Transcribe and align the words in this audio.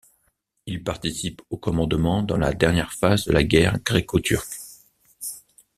Il 0.65 0.83
participe 0.83 1.43
au 1.51 1.57
commandement 1.57 2.23
dans 2.23 2.35
la 2.37 2.53
dernière 2.55 2.91
phase 2.91 3.25
de 3.25 3.33
la 3.33 3.43
guerre 3.43 3.77
gréco-turque. 3.83 4.57